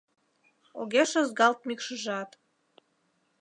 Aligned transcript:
Огеш 0.79 1.11
ызгалт 1.21 1.59
мӱкшыжат 1.67 2.29